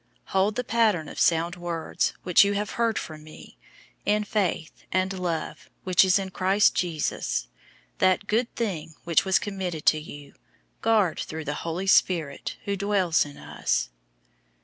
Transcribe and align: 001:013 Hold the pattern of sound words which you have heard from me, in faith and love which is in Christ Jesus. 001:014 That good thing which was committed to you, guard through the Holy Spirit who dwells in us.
001:013 0.29 0.29
Hold 0.31 0.55
the 0.55 0.63
pattern 0.63 1.07
of 1.07 1.19
sound 1.19 1.55
words 1.57 2.13
which 2.23 2.43
you 2.43 2.53
have 2.53 2.71
heard 2.71 2.97
from 2.97 3.23
me, 3.23 3.59
in 4.03 4.23
faith 4.23 4.83
and 4.91 5.19
love 5.19 5.69
which 5.83 6.03
is 6.03 6.17
in 6.17 6.31
Christ 6.31 6.73
Jesus. 6.73 7.43
001:014 7.99 7.99
That 7.99 8.25
good 8.25 8.55
thing 8.55 8.95
which 9.03 9.25
was 9.25 9.37
committed 9.37 9.85
to 9.85 9.99
you, 9.99 10.33
guard 10.81 11.19
through 11.19 11.45
the 11.45 11.53
Holy 11.53 11.85
Spirit 11.85 12.57
who 12.65 12.75
dwells 12.75 13.25
in 13.25 13.37
us. 13.37 13.89